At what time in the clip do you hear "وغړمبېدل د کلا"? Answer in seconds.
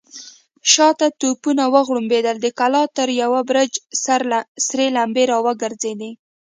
1.73-2.83